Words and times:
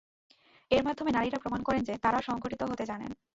এর 0.71 0.81
মাধ্যমে 0.83 1.11
নারীরা 1.11 1.37
প্রমাণ 1.39 1.61
করেন 1.63 1.81
যে 1.83 1.93
তাঁরাও 1.97 2.21
সংগঠিত 2.21 2.61
হতে 2.63 2.83
জানেন। 2.85 3.11